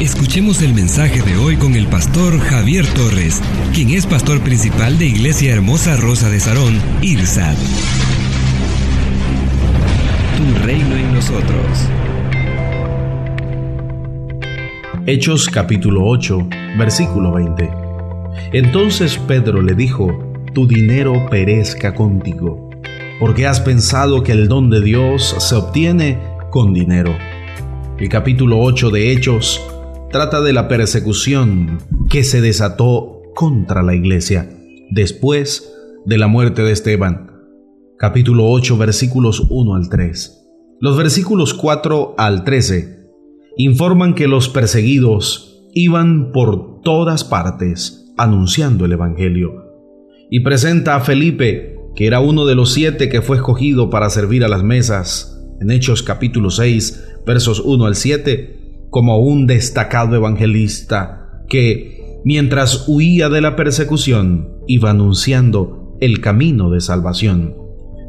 Escuchemos 0.00 0.62
el 0.62 0.74
mensaje 0.74 1.22
de 1.22 1.36
hoy 1.36 1.56
con 1.56 1.74
el 1.74 1.86
pastor 1.86 2.38
Javier 2.38 2.86
Torres, 2.94 3.40
quien 3.72 3.90
es 3.90 4.06
pastor 4.06 4.40
principal 4.40 4.98
de 4.98 5.06
Iglesia 5.06 5.52
Hermosa 5.52 5.96
Rosa 5.96 6.28
de 6.28 6.40
Sarón, 6.40 6.80
IRSAD. 7.02 7.54
Tu 10.36 10.66
reino 10.66 10.96
en 10.96 11.14
nosotros. 11.14 11.88
Hechos 15.06 15.48
capítulo 15.48 16.04
8, 16.06 16.48
versículo 16.78 17.32
20. 17.32 17.70
Entonces 18.52 19.18
Pedro 19.18 19.62
le 19.62 19.74
dijo, 19.74 20.36
Tu 20.52 20.66
dinero 20.66 21.28
perezca 21.30 21.94
contigo, 21.94 22.70
porque 23.20 23.46
has 23.46 23.60
pensado 23.60 24.22
que 24.22 24.32
el 24.32 24.48
don 24.48 24.68
de 24.68 24.80
Dios 24.80 25.36
se 25.38 25.54
obtiene 25.54 26.18
con 26.50 26.74
dinero. 26.74 27.16
El 27.98 28.08
capítulo 28.08 28.58
8 28.58 28.90
de 28.90 29.12
Hechos 29.12 29.60
trata 30.12 30.42
de 30.42 30.52
la 30.52 30.68
persecución 30.68 31.78
que 32.10 32.22
se 32.22 32.42
desató 32.42 33.22
contra 33.34 33.82
la 33.82 33.94
iglesia 33.94 34.46
después 34.90 35.72
de 36.04 36.18
la 36.18 36.26
muerte 36.26 36.62
de 36.62 36.70
Esteban. 36.70 37.32
Capítulo 37.98 38.50
8 38.50 38.76
versículos 38.76 39.46
1 39.48 39.74
al 39.74 39.88
3. 39.88 40.38
Los 40.80 40.98
versículos 40.98 41.54
4 41.54 42.14
al 42.18 42.44
13 42.44 43.08
informan 43.56 44.14
que 44.14 44.28
los 44.28 44.50
perseguidos 44.50 45.64
iban 45.72 46.30
por 46.30 46.82
todas 46.82 47.24
partes 47.24 48.12
anunciando 48.18 48.84
el 48.84 48.92
Evangelio. 48.92 49.64
Y 50.30 50.40
presenta 50.40 50.94
a 50.94 51.00
Felipe, 51.00 51.78
que 51.96 52.06
era 52.06 52.20
uno 52.20 52.44
de 52.44 52.54
los 52.54 52.74
siete 52.74 53.08
que 53.08 53.22
fue 53.22 53.38
escogido 53.38 53.88
para 53.88 54.10
servir 54.10 54.44
a 54.44 54.48
las 54.48 54.62
mesas, 54.62 55.42
en 55.58 55.70
Hechos 55.70 56.02
capítulo 56.02 56.50
6 56.50 57.02
versos 57.24 57.60
1 57.60 57.86
al 57.86 57.94
7, 57.94 58.61
como 58.92 59.20
un 59.20 59.46
destacado 59.46 60.16
evangelista 60.16 61.30
que, 61.48 62.20
mientras 62.26 62.84
huía 62.88 63.30
de 63.30 63.40
la 63.40 63.56
persecución, 63.56 64.58
iba 64.68 64.90
anunciando 64.90 65.96
el 66.02 66.20
camino 66.20 66.68
de 66.68 66.82
salvación. 66.82 67.56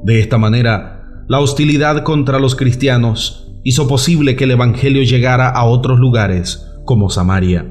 De 0.03 0.19
esta 0.19 0.37
manera, 0.37 1.23
la 1.29 1.39
hostilidad 1.39 2.03
contra 2.03 2.37
los 2.37 2.57
cristianos 2.57 3.49
hizo 3.63 3.87
posible 3.87 4.35
que 4.35 4.43
el 4.43 4.51
Evangelio 4.51 5.03
llegara 5.03 5.47
a 5.47 5.63
otros 5.63 5.99
lugares, 5.99 6.69
como 6.83 7.09
Samaria. 7.09 7.65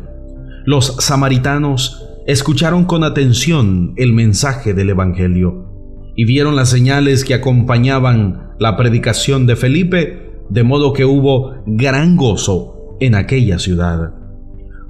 Los 0.64 0.96
samaritanos 1.00 2.08
escucharon 2.26 2.86
con 2.86 3.04
atención 3.04 3.92
el 3.98 4.14
mensaje 4.14 4.72
del 4.72 4.88
Evangelio 4.88 5.66
y 6.16 6.24
vieron 6.24 6.56
las 6.56 6.70
señales 6.70 7.26
que 7.26 7.34
acompañaban 7.34 8.54
la 8.58 8.78
predicación 8.78 9.44
de 9.44 9.56
Felipe, 9.56 10.32
de 10.48 10.62
modo 10.62 10.94
que 10.94 11.04
hubo 11.04 11.56
gran 11.66 12.16
gozo 12.16 12.71
en 13.04 13.16
aquella 13.16 13.58
ciudad. 13.58 14.14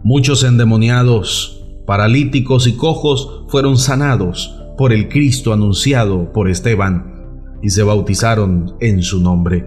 Muchos 0.05 0.44
endemoniados, 0.44 1.64
paralíticos 1.86 2.66
y 2.66 2.77
cojos 2.77 3.44
fueron 3.48 3.78
sanados 3.78 4.55
por 4.77 4.92
el 4.92 5.08
Cristo 5.08 5.55
anunciado 5.55 6.30
por 6.30 6.50
Esteban 6.50 7.58
y 7.62 7.70
se 7.70 7.83
bautizaron 7.83 8.74
en 8.80 9.02
su 9.02 9.23
nombre. 9.23 9.67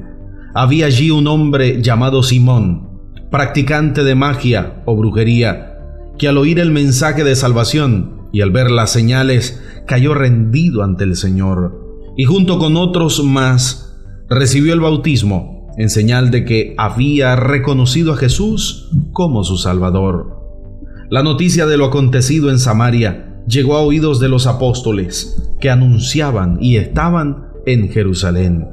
Había 0.53 0.85
allí 0.85 1.09
un 1.09 1.25
hombre 1.25 1.81
llamado 1.81 2.21
Simón, 2.21 3.01
practicante 3.31 4.03
de 4.03 4.13
magia 4.13 4.83
o 4.85 4.95
brujería, 4.95 5.79
que 6.19 6.27
al 6.27 6.37
oír 6.37 6.59
el 6.59 6.69
mensaje 6.69 7.23
de 7.23 7.35
salvación 7.35 8.27
y 8.31 8.41
al 8.41 8.51
ver 8.51 8.69
las 8.69 8.91
señales 8.91 9.59
cayó 9.87 10.13
rendido 10.13 10.83
ante 10.83 11.03
el 11.03 11.15
Señor 11.15 12.13
y 12.15 12.25
junto 12.25 12.59
con 12.59 12.77
otros 12.77 13.23
más 13.23 13.97
recibió 14.29 14.73
el 14.73 14.81
bautismo 14.81 15.54
en 15.77 15.89
señal 15.89 16.31
de 16.31 16.45
que 16.45 16.73
había 16.77 17.35
reconocido 17.35 18.13
a 18.13 18.17
Jesús 18.17 18.89
como 19.11 19.43
su 19.43 19.57
Salvador. 19.57 20.35
La 21.09 21.21
noticia 21.21 21.65
de 21.65 21.77
lo 21.77 21.85
acontecido 21.85 22.49
en 22.49 22.59
Samaria 22.59 23.43
llegó 23.47 23.75
a 23.77 23.81
oídos 23.81 24.19
de 24.19 24.29
los 24.29 24.47
apóstoles, 24.47 25.53
que 25.59 25.69
anunciaban 25.69 26.57
y 26.61 26.77
estaban 26.77 27.47
en 27.65 27.89
Jerusalén. 27.89 28.67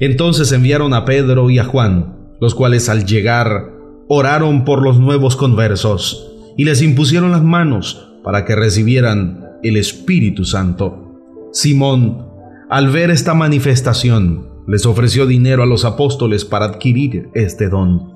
Entonces 0.00 0.52
enviaron 0.52 0.94
a 0.94 1.04
Pedro 1.04 1.50
y 1.50 1.58
a 1.58 1.64
Juan, 1.64 2.16
los 2.40 2.54
cuales 2.54 2.88
al 2.88 3.04
llegar 3.04 3.72
oraron 4.08 4.64
por 4.64 4.82
los 4.82 4.98
nuevos 4.98 5.36
conversos 5.36 6.32
y 6.56 6.64
les 6.64 6.82
impusieron 6.82 7.30
las 7.30 7.42
manos 7.42 8.08
para 8.24 8.44
que 8.44 8.56
recibieran 8.56 9.44
el 9.62 9.76
Espíritu 9.76 10.44
Santo. 10.44 11.20
Simón, 11.52 12.28
al 12.70 12.90
ver 12.90 13.10
esta 13.10 13.34
manifestación, 13.34 14.48
les 14.68 14.84
ofreció 14.84 15.26
dinero 15.26 15.62
a 15.62 15.66
los 15.66 15.86
apóstoles 15.86 16.44
para 16.44 16.66
adquirir 16.66 17.30
este 17.34 17.70
don. 17.70 18.12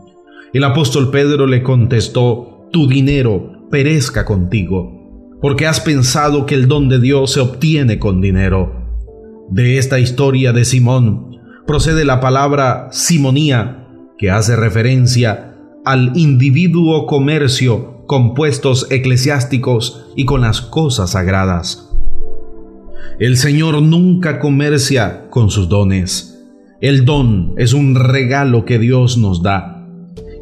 El 0.53 0.65
apóstol 0.65 1.11
Pedro 1.11 1.47
le 1.47 1.63
contestó, 1.63 2.69
tu 2.71 2.87
dinero 2.87 3.67
perezca 3.71 4.27
contigo, 4.27 5.31
porque 5.41 5.67
has 5.67 5.81
pensado 5.81 6.45
que 6.45 6.55
el 6.55 6.69
don 6.69 6.91
de 6.91 7.01
Dios 7.01 7.33
se 7.33 7.41
obtiene 7.41 7.99
con 7.99 8.21
dinero. 8.21 8.85
De 9.49 9.79
esta 9.79 9.99
historia 9.99 10.53
de 10.53 10.67
Simón 10.67 11.39
procede 11.67 12.05
la 12.05 12.21
palabra 12.21 12.89
simonía, 12.93 13.89
que 14.19 14.31
hace 14.31 14.55
referencia 14.55 15.57
al 15.87 16.13
individuo 16.17 17.07
comercio 17.07 18.05
con 18.07 18.35
puestos 18.35 18.89
eclesiásticos 18.91 20.07
y 20.17 20.27
con 20.27 20.43
las 20.43 20.61
cosas 20.61 21.13
sagradas. 21.13 21.89
El 23.19 23.39
Señor 23.39 23.81
nunca 23.81 24.39
comercia 24.39 25.31
con 25.31 25.51
sus 25.51 25.71
dones 25.71 26.32
el 26.83 27.05
don 27.05 27.55
es 27.59 27.75
un 27.75 27.95
regalo 27.95 28.65
que 28.65 28.81
Dios 28.81 29.17
nos 29.17 29.41
da 29.41 29.87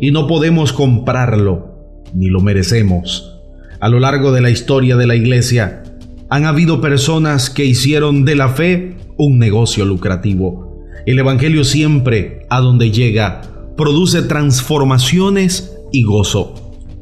y 0.00 0.10
no 0.10 0.26
podemos 0.26 0.72
comprarlo, 0.72 2.00
ni 2.14 2.30
lo 2.30 2.40
merecemos. 2.40 3.38
A 3.78 3.90
lo 3.90 4.00
largo 4.00 4.32
de 4.32 4.40
la 4.40 4.48
historia 4.48 4.96
de 4.96 5.06
la 5.06 5.16
iglesia, 5.16 5.82
han 6.30 6.46
habido 6.46 6.80
personas 6.80 7.50
que 7.50 7.66
hicieron 7.66 8.24
de 8.24 8.36
la 8.36 8.48
fe 8.48 8.96
un 9.18 9.38
negocio 9.38 9.84
lucrativo. 9.84 10.82
El 11.04 11.18
Evangelio 11.18 11.62
siempre, 11.62 12.46
a 12.48 12.60
donde 12.60 12.90
llega, 12.90 13.42
produce 13.76 14.22
transformaciones 14.22 15.76
y 15.92 16.04
gozo. 16.04 16.54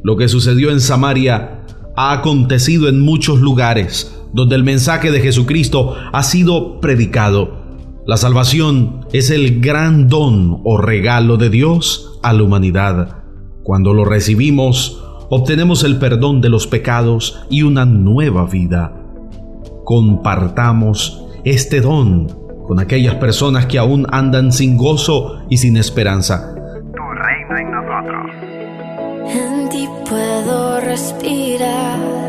Lo 0.03 0.17
que 0.17 0.27
sucedió 0.27 0.73
en 0.73 0.81
Samaria 0.81 1.61
ha 1.97 2.13
acontecido 2.13 2.89
en 2.89 3.01
muchos 3.01 3.39
lugares 3.39 4.13
donde 4.33 4.57
el 4.57 4.65
mensaje 4.65 5.11
de 5.11 5.21
Jesucristo 5.21 5.95
ha 6.13 6.23
sido 6.23 6.81
predicado 6.81 7.58
la 8.09 8.17
salvación 8.17 9.05
es 9.13 9.31
el 9.31 9.61
gran 9.61 10.09
don 10.09 10.63
o 10.65 10.79
regalo 10.79 11.37
de 11.37 11.51
Dios 11.51 12.19
a 12.23 12.33
la 12.33 12.43
humanidad. 12.43 13.19
Cuando 13.63 13.93
lo 13.93 14.07
recibimos, 14.07 15.05
obtenemos 15.29 15.85
el 15.85 15.99
perdón 15.99 16.41
de 16.41 16.49
los 16.49 16.67
pecados 16.67 17.45
y 17.51 17.65
una 17.65 17.85
nueva 17.85 18.47
vida. 18.47 18.95
Compartamos 19.85 21.23
este 21.45 21.83
don 21.83 22.29
con 22.67 22.81
aquellas 22.81 23.17
personas 23.17 23.67
que 23.67 23.77
aún 23.77 24.07
andan 24.11 24.53
sin 24.53 24.79
gozo 24.79 25.43
y 25.51 25.59
sin 25.59 25.77
esperanza. 25.77 26.55
Tu 26.55 27.03
reino 27.13 27.59
en 27.59 27.71
nosotros. 27.71 28.33
En 29.35 29.69
ti 29.69 29.87
puedo 30.09 30.81
respirar. 30.81 32.28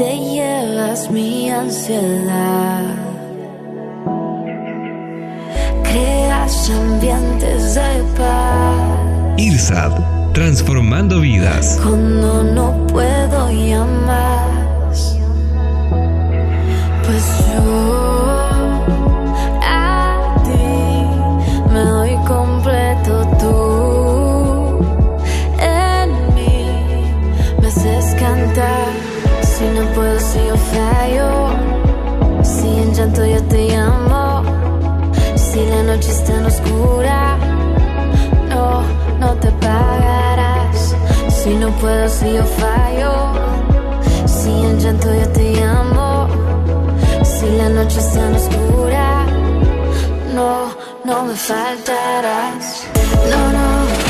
Te 0.00 0.16
llevas 0.18 1.10
mi 1.10 1.50
ansiedad. 1.50 2.96
ambientes 6.70 7.74
de 7.74 8.02
paz. 8.16 9.34
IRSAD, 9.36 10.32
transformando 10.32 11.20
vidas. 11.20 11.78
Cuando 11.82 12.42
no 12.44 12.86
puedo 12.86 13.50
llamar, 13.50 14.59
puedo 41.80 42.08
si 42.08 42.32
yo 42.34 42.44
fallo. 42.44 43.12
Si 44.26 44.50
en 44.50 44.78
llanto 44.78 45.08
yo 45.14 45.28
te 45.32 45.52
llamo. 45.52 46.28
Si 47.24 47.46
la 47.56 47.68
noche 47.70 47.98
está 47.98 48.28
oscura. 48.36 49.26
No, 50.34 50.68
no 51.04 51.24
me 51.24 51.34
faltarás. 51.34 52.84
No, 53.30 53.52
no, 53.52 53.52
no, 53.52 54.09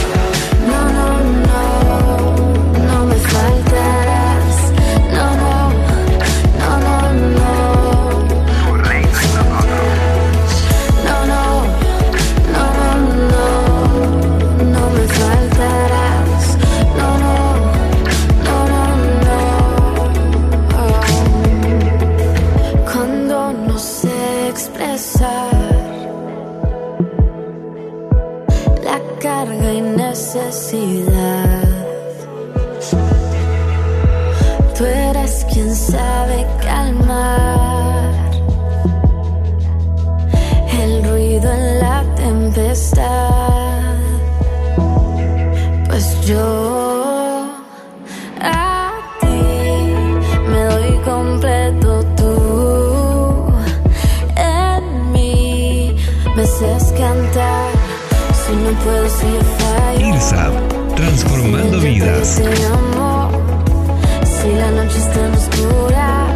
si 64.91 64.99
la 64.99 64.99
noche 64.99 64.99
está 64.99 65.21
oscura, 65.39 66.27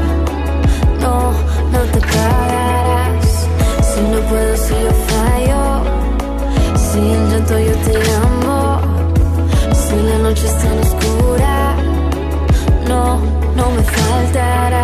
no, 1.00 1.32
no 1.72 1.80
te 1.92 2.00
pararás. 2.00 3.48
Si 3.94 4.00
no 4.00 4.20
puedo, 4.28 4.56
si 4.56 4.74
yo 4.74 4.92
fallo, 5.08 5.62
si 6.76 6.98
en 6.98 7.30
llanto 7.30 7.58
yo 7.58 7.74
te 7.86 7.96
amo, 8.12 8.80
si 9.72 9.96
la 10.08 10.18
noche 10.18 10.46
está 10.46 10.68
oscura, 10.86 11.76
no, 12.88 13.18
no 13.56 13.70
me 13.70 13.82
faltarás. 13.82 14.83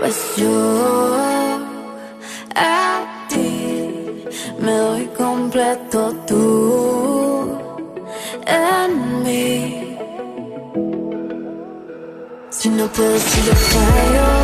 Pues 0.00 0.16
yo 0.38 1.16
a 2.54 3.26
ti 3.28 4.24
me 4.58 4.72
doy 4.72 5.06
completo 5.08 6.10
tú 6.26 7.58
en 8.46 9.22
mí. 9.22 9.98
Si 12.48 12.70
no 12.70 12.86
puedo, 12.86 13.18
si 13.18 13.42
yo 13.46 13.54
fallo, 13.54 14.39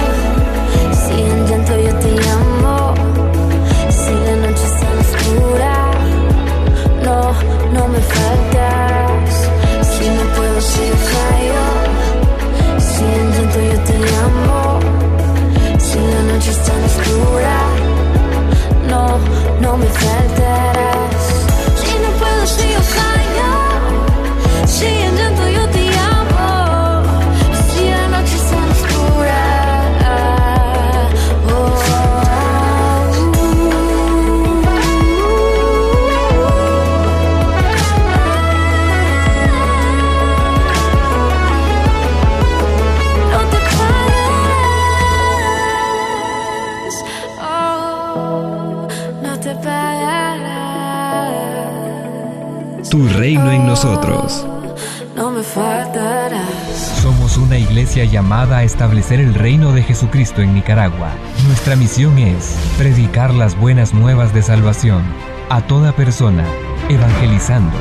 llamada 58.04 58.58
a 58.58 58.62
establecer 58.62 59.20
el 59.20 59.34
reino 59.34 59.72
de 59.72 59.82
Jesucristo 59.82 60.42
en 60.42 60.54
Nicaragua. 60.54 61.10
Nuestra 61.46 61.76
misión 61.76 62.18
es 62.18 62.56
predicar 62.78 63.34
las 63.34 63.58
buenas 63.58 63.94
nuevas 63.94 64.34
de 64.34 64.42
salvación 64.42 65.02
a 65.48 65.62
toda 65.62 65.92
persona, 65.92 66.44
evangelizando, 66.88 67.76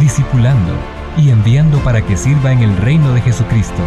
discipulando 0.00 0.72
y 1.16 1.30
enviando 1.30 1.78
para 1.78 2.02
que 2.02 2.16
sirva 2.16 2.52
en 2.52 2.60
el 2.60 2.76
reino 2.78 3.12
de 3.12 3.20
Jesucristo. 3.20 3.82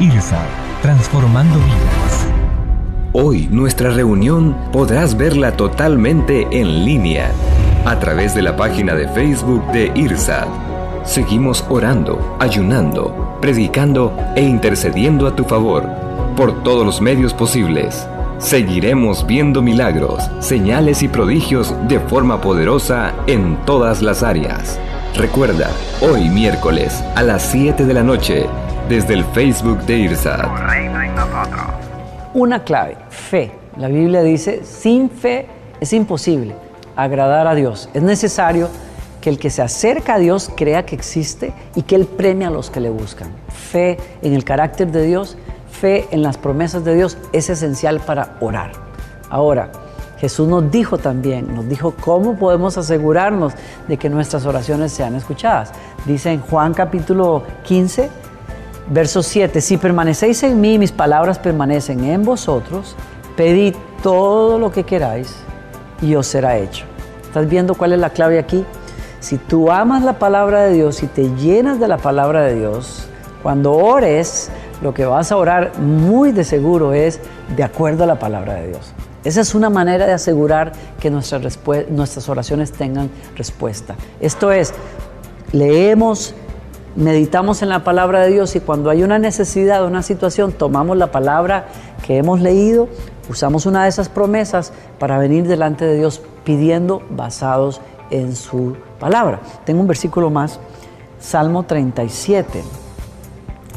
IRSA, 0.00 0.42
transformando 0.82 1.58
vidas. 1.58 2.26
Hoy 3.12 3.48
nuestra 3.50 3.90
reunión 3.90 4.56
podrás 4.72 5.16
verla 5.16 5.56
totalmente 5.56 6.48
en 6.50 6.84
línea 6.84 7.30
a 7.84 7.98
través 7.98 8.34
de 8.34 8.42
la 8.42 8.56
página 8.56 8.94
de 8.94 9.08
Facebook 9.08 9.64
de 9.72 9.92
IRSAD. 9.94 10.73
Seguimos 11.04 11.64
orando, 11.68 12.36
ayunando, 12.40 13.36
predicando 13.40 14.16
e 14.36 14.42
intercediendo 14.42 15.26
a 15.26 15.36
tu 15.36 15.44
favor 15.44 15.86
por 16.34 16.62
todos 16.62 16.84
los 16.84 17.00
medios 17.00 17.34
posibles. 17.34 18.08
Seguiremos 18.38 19.26
viendo 19.26 19.60
milagros, 19.60 20.28
señales 20.40 21.02
y 21.02 21.08
prodigios 21.08 21.74
de 21.88 22.00
forma 22.00 22.40
poderosa 22.40 23.12
en 23.26 23.56
todas 23.66 24.00
las 24.00 24.22
áreas. 24.22 24.80
Recuerda, 25.14 25.70
hoy 26.00 26.28
miércoles 26.30 27.04
a 27.14 27.22
las 27.22 27.42
7 27.42 27.84
de 27.84 27.94
la 27.94 28.02
noche, 28.02 28.46
desde 28.88 29.14
el 29.14 29.24
Facebook 29.26 29.80
de 29.84 29.98
IRSAD. 29.98 30.46
Una 32.32 32.64
clave, 32.64 32.96
fe. 33.10 33.52
La 33.76 33.88
Biblia 33.88 34.22
dice, 34.22 34.64
sin 34.64 35.10
fe 35.10 35.46
es 35.80 35.92
imposible 35.92 36.54
agradar 36.96 37.46
a 37.46 37.54
Dios. 37.54 37.88
Es 37.94 38.02
necesario 38.02 38.68
que 39.24 39.30
el 39.30 39.38
que 39.38 39.48
se 39.48 39.62
acerca 39.62 40.16
a 40.16 40.18
Dios 40.18 40.50
crea 40.54 40.84
que 40.84 40.94
existe 40.94 41.54
y 41.74 41.80
que 41.80 41.94
Él 41.94 42.04
premia 42.04 42.48
a 42.48 42.50
los 42.50 42.68
que 42.68 42.78
le 42.78 42.90
buscan. 42.90 43.28
Fe 43.48 43.96
en 44.20 44.34
el 44.34 44.44
carácter 44.44 44.92
de 44.92 45.02
Dios, 45.02 45.38
fe 45.70 46.06
en 46.10 46.20
las 46.22 46.36
promesas 46.36 46.84
de 46.84 46.94
Dios 46.94 47.16
es 47.32 47.48
esencial 47.48 48.00
para 48.00 48.36
orar. 48.40 48.72
Ahora, 49.30 49.72
Jesús 50.18 50.46
nos 50.46 50.70
dijo 50.70 50.98
también, 50.98 51.54
nos 51.54 51.66
dijo 51.66 51.94
cómo 51.98 52.36
podemos 52.36 52.76
asegurarnos 52.76 53.54
de 53.88 53.96
que 53.96 54.10
nuestras 54.10 54.44
oraciones 54.44 54.92
sean 54.92 55.14
escuchadas. 55.14 55.72
Dice 56.04 56.30
en 56.30 56.42
Juan 56.42 56.74
capítulo 56.74 57.44
15, 57.62 58.10
Verso 58.90 59.22
7, 59.22 59.62
si 59.62 59.78
permanecéis 59.78 60.42
en 60.42 60.60
mí, 60.60 60.78
mis 60.78 60.92
palabras 60.92 61.38
permanecen 61.38 62.04
en 62.04 62.24
vosotros, 62.24 62.94
pedid 63.38 63.74
todo 64.02 64.58
lo 64.58 64.70
que 64.70 64.84
queráis 64.84 65.34
y 66.02 66.14
os 66.14 66.26
será 66.26 66.58
hecho. 66.58 66.84
¿Estás 67.22 67.48
viendo 67.48 67.74
cuál 67.74 67.94
es 67.94 67.98
la 67.98 68.10
clave 68.10 68.38
aquí? 68.38 68.66
Si 69.24 69.38
tú 69.38 69.70
amas 69.70 70.02
la 70.02 70.18
palabra 70.18 70.64
de 70.64 70.74
Dios 70.74 71.02
y 71.02 71.06
te 71.06 71.34
llenas 71.36 71.80
de 71.80 71.88
la 71.88 71.96
palabra 71.96 72.42
de 72.42 72.56
Dios, 72.56 73.06
cuando 73.42 73.72
ores, 73.72 74.50
lo 74.82 74.92
que 74.92 75.06
vas 75.06 75.32
a 75.32 75.38
orar 75.38 75.78
muy 75.78 76.30
de 76.30 76.44
seguro 76.44 76.92
es 76.92 77.20
de 77.56 77.62
acuerdo 77.62 78.04
a 78.04 78.06
la 78.06 78.18
palabra 78.18 78.56
de 78.56 78.68
Dios. 78.68 78.92
Esa 79.24 79.40
es 79.40 79.54
una 79.54 79.70
manera 79.70 80.06
de 80.06 80.12
asegurar 80.12 80.72
que 81.00 81.10
nuestras, 81.10 82.28
oraciones 82.28 82.72
tengan 82.72 83.08
respuesta. 83.34 83.94
Esto 84.20 84.52
es, 84.52 84.74
leemos, 85.52 86.34
meditamos 86.94 87.62
en 87.62 87.70
la 87.70 87.82
palabra 87.82 88.20
de 88.20 88.30
Dios 88.30 88.54
y 88.56 88.60
cuando 88.60 88.90
hay 88.90 89.04
una 89.04 89.18
necesidad, 89.18 89.86
una 89.86 90.02
situación, 90.02 90.52
tomamos 90.52 90.98
la 90.98 91.10
palabra 91.10 91.68
que 92.06 92.18
hemos 92.18 92.42
leído, 92.42 92.90
usamos 93.30 93.64
una 93.64 93.84
de 93.84 93.88
esas 93.88 94.10
promesas 94.10 94.74
para 94.98 95.16
venir 95.16 95.48
delante 95.48 95.86
de 95.86 95.96
Dios 95.96 96.20
pidiendo 96.44 97.02
basados 97.08 97.80
en 97.80 97.93
su 98.34 98.76
palabra. 98.98 99.40
Tengo 99.64 99.80
un 99.80 99.86
versículo 99.86 100.30
más, 100.30 100.60
Salmo 101.18 101.64
37. 101.64 102.62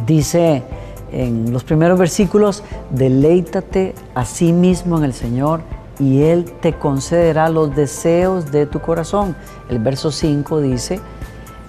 Dice 0.06 0.64
en 1.12 1.52
los 1.52 1.64
primeros 1.64 1.98
versículos, 1.98 2.64
deleítate 2.90 3.96
a 4.14 4.26
sí 4.26 4.52
mismo 4.52 4.98
en 4.98 5.06
el 5.06 5.14
Señor 5.14 5.62
y 6.00 6.24
Él 6.24 6.46
te 6.62 6.74
concederá 6.74 7.50
los 7.50 7.76
deseos 7.76 8.52
de 8.52 8.66
tu 8.66 8.80
corazón. 8.80 9.36
El 9.70 9.80
verso 9.80 10.12
5 10.12 10.62
dice, 10.62 11.00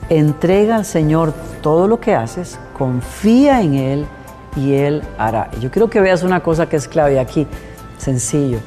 entrega 0.08 0.76
al 0.76 0.84
Señor 0.84 1.32
todo 1.62 1.88
lo 1.88 2.00
que 2.00 2.14
haces, 2.14 2.58
confía 2.76 3.62
en 3.62 3.74
Él 3.74 4.06
y 4.56 4.74
Él 4.74 5.02
hará. 5.18 5.50
Yo 5.60 5.70
quiero 5.70 5.88
que 5.88 6.00
veas 6.00 6.22
una 6.22 6.42
cosa 6.42 6.68
que 6.68 6.76
es 6.76 6.88
clave 6.88 7.18
aquí, 7.20 7.46
sencillo. 7.98 8.58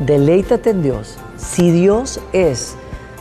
Deleítate 0.00 0.70
en 0.70 0.82
Dios. 0.82 1.18
Si 1.36 1.70
Dios 1.70 2.20
es 2.32 2.76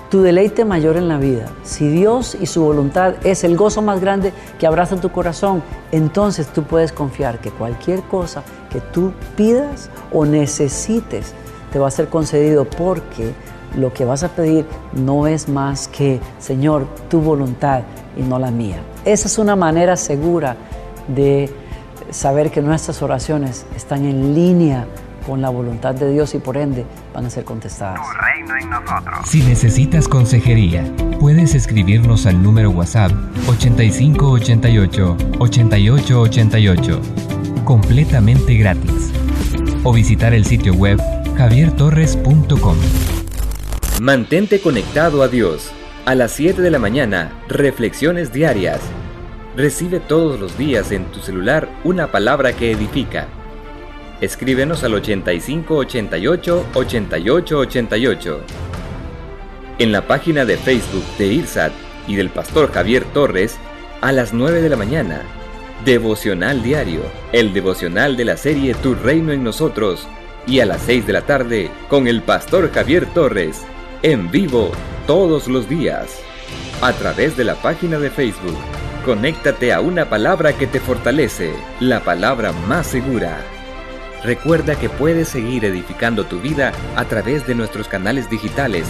tu 0.10 0.22
deleite 0.22 0.64
mayor 0.66 0.98
en 0.98 1.08
la 1.08 1.18
vida, 1.18 1.48
si 1.64 1.88
Dios 1.88 2.38
y 2.40 2.46
su 2.46 2.64
voluntad 2.64 3.16
es 3.24 3.44
el 3.44 3.58
gozo 3.58 3.82
más 3.82 4.00
grande 4.00 4.34
que 4.58 4.68
abraza 4.68 4.96
tu 4.96 5.12
corazón, 5.12 5.62
entonces 5.92 6.48
tú 6.48 6.64
puedes 6.64 6.92
confiar 6.92 7.40
que 7.40 7.52
cualquier 7.52 8.02
cosa 8.04 8.44
que 8.70 8.80
tú 8.80 9.14
pidas 9.36 9.90
o 10.14 10.26
necesites 10.26 11.34
te 11.72 11.80
va 11.80 11.88
a 11.88 11.92
ser 11.92 12.08
concedido 12.08 12.66
porque 12.66 13.34
lo 13.76 13.94
que 13.94 14.06
vas 14.06 14.24
a 14.24 14.30
pedir 14.30 14.66
no 14.94 15.28
es 15.28 15.50
más 15.50 15.88
que, 15.88 16.20
Señor, 16.40 16.88
tu 17.10 17.20
voluntad 17.20 17.82
y 18.16 18.22
no 18.22 18.40
la 18.40 18.50
mía. 18.50 18.80
Esa 19.04 19.28
es 19.28 19.38
una 19.38 19.56
manera 19.56 19.98
segura 19.98 20.56
de 21.08 21.54
saber 22.10 22.52
que 22.52 22.62
nuestras 22.62 23.02
oraciones 23.02 23.66
están 23.76 24.06
en 24.06 24.34
línea 24.34 24.86
con 25.26 25.42
la 25.42 25.50
voluntad 25.50 25.94
de 25.94 26.10
Dios 26.12 26.34
y 26.36 26.40
por 26.40 26.56
ende 26.56 26.86
van 27.14 27.26
a 27.26 27.30
ser 27.30 27.44
contestadas. 27.44 28.00
Si 29.26 29.42
necesitas 29.42 30.08
consejería, 30.08 30.84
puedes 31.20 31.56
escribirnos 31.56 32.26
al 32.26 32.42
número 32.42 32.70
WhatsApp 32.72 33.12
8588 33.48 35.18
8888 35.40 37.02
completamente 37.66 38.56
gratis 38.56 39.12
o 39.84 39.92
visitar 39.92 40.34
el 40.34 40.46
sitio 40.46 40.74
web 40.74 41.00
javiertorres.com. 41.36 42.78
Mantente 44.02 44.62
conectado 44.62 45.24
a 45.24 45.28
Dios. 45.28 45.72
A 46.06 46.16
las 46.16 46.32
7 46.32 46.62
de 46.62 46.72
la 46.72 46.80
mañana, 46.80 47.32
reflexiones 47.50 48.32
diarias. 48.32 48.80
Recibe 49.56 50.00
todos 50.00 50.40
los 50.40 50.58
días 50.58 50.92
en 50.92 51.06
tu 51.06 51.20
celular 51.20 51.68
una 51.84 52.08
palabra 52.08 52.54
que 52.54 52.72
edifica 52.72 53.28
escríbenos 54.22 54.84
al 54.84 54.94
8588 54.96 56.66
8888. 56.74 58.42
En 59.80 59.92
la 59.92 60.08
página 60.08 60.46
de 60.46 60.58
Facebook 60.58 61.06
de 61.18 61.28
IRSAT 61.28 61.72
y 62.08 62.16
del 62.16 62.30
pastor 62.30 62.72
Javier 62.72 63.04
Torres, 63.14 63.58
a 64.02 64.12
las 64.12 64.34
9 64.34 64.62
de 64.62 64.70
la 64.70 64.78
mañana. 64.78 65.22
Devocional 65.86 66.64
Diario, 66.64 67.02
el 67.32 67.54
devocional 67.54 68.18
de 68.18 68.26
la 68.26 68.38
serie 68.38 68.74
Tu 68.74 68.96
Reino 68.96 69.32
en 69.32 69.44
Nosotros. 69.44 70.08
Y 70.48 70.62
a 70.62 70.66
las 70.66 70.82
6 70.84 71.06
de 71.06 71.14
la 71.14 71.22
tarde, 71.22 71.70
con 71.90 72.08
el 72.08 72.22
pastor 72.22 72.72
Javier 72.72 73.06
Torres, 73.14 73.64
en 74.02 74.32
vivo, 74.32 74.72
todos 75.06 75.48
los 75.48 75.70
días. 75.70 76.20
A 76.82 76.94
través 76.94 77.36
de 77.38 77.44
la 77.44 77.56
página 77.56 78.00
de 78.00 78.10
Facebook, 78.10 78.58
conéctate 79.06 79.74
a 79.74 79.82
una 79.82 80.10
palabra 80.10 80.54
que 80.54 80.68
te 80.68 80.80
fortalece, 80.80 81.52
la 81.80 82.00
palabra 82.00 82.52
más 82.52 82.88
segura. 82.88 83.57
Recuerda 84.24 84.76
que 84.76 84.90
puedes 84.90 85.30
seguir 85.30 85.66
edificando 85.66 86.26
tu 86.26 86.40
vida 86.40 86.72
a 86.96 87.06
través 87.06 87.48
de 87.48 87.56
nuestros 87.56 87.88
canales 87.88 88.30
digitales, 88.30 88.88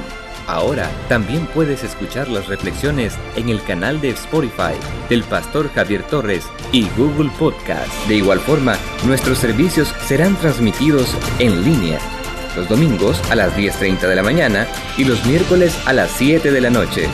Ahora 0.46 0.90
también 1.08 1.46
puedes 1.46 1.82
escuchar 1.84 2.28
las 2.28 2.48
reflexiones 2.48 3.14
en 3.36 3.48
el 3.50 3.62
canal 3.62 4.00
de 4.00 4.08
Spotify 4.10 4.74
del 5.10 5.22
Pastor 5.24 5.70
Javier 5.74 6.02
Torres 6.04 6.46
y 6.72 6.88
Google 6.96 7.30
Podcast. 7.38 7.92
De 8.08 8.16
igual 8.16 8.40
forma, 8.40 8.76
nuestros 9.06 9.36
servicios 9.38 9.94
serán 10.06 10.36
transmitidos 10.36 11.14
en 11.38 11.64
línea 11.64 11.98
los 12.58 12.68
domingos 12.68 13.20
a 13.30 13.36
las 13.36 13.56
10.30 13.56 14.08
de 14.08 14.16
la 14.16 14.22
mañana 14.22 14.66
y 14.96 15.04
los 15.04 15.24
miércoles 15.26 15.78
a 15.86 15.92
las 15.92 16.10
7 16.10 16.50
de 16.50 16.60
la 16.60 16.70
noche. 16.70 17.08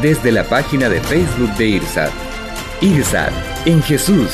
Desde 0.00 0.32
la 0.32 0.44
página 0.44 0.88
de 0.88 1.00
Facebook 1.02 1.54
de 1.56 1.68
IRSAT. 1.68 2.10
IRSAT, 2.80 3.32
en 3.66 3.82
Jesús, 3.82 4.30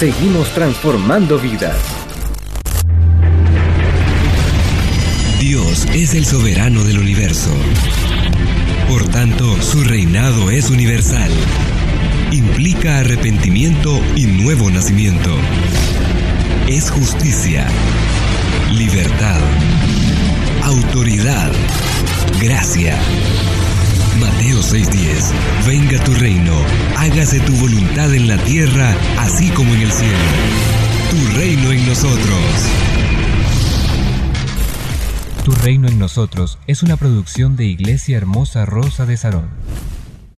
seguimos 0.00 0.48
transformando 0.48 1.38
vidas. 1.38 1.76
Dios 5.38 5.86
es 5.94 6.14
el 6.14 6.26
soberano 6.26 6.82
del 6.82 6.98
universo. 6.98 7.50
Por 8.88 9.06
tanto, 9.08 9.62
su 9.62 9.84
reinado 9.84 10.50
es 10.50 10.70
universal. 10.70 11.30
Implica 12.32 12.98
arrepentimiento 12.98 14.00
y 14.16 14.26
nuevo 14.26 14.68
nacimiento. 14.70 15.36
Es 16.66 16.90
justicia 16.90 17.68
libertad, 18.72 19.40
autoridad, 20.62 21.52
gracia. 22.40 22.96
Mateo 24.20 24.60
6:10, 24.62 25.32
venga 25.66 26.02
tu 26.04 26.14
reino, 26.14 26.54
hágase 26.96 27.40
tu 27.40 27.52
voluntad 27.56 28.14
en 28.14 28.28
la 28.28 28.38
tierra, 28.38 28.94
así 29.18 29.48
como 29.50 29.74
en 29.74 29.82
el 29.82 29.92
cielo. 29.92 30.14
Tu 31.10 31.36
reino 31.38 31.72
en 31.72 31.86
nosotros. 31.86 32.36
Tu 35.44 35.52
reino 35.52 35.88
en 35.88 35.98
nosotros 35.98 36.58
es 36.66 36.82
una 36.82 36.96
producción 36.96 37.56
de 37.56 37.66
Iglesia 37.66 38.16
Hermosa 38.16 38.66
Rosa 38.66 39.06
de 39.06 39.16
Sarón. 39.16 39.48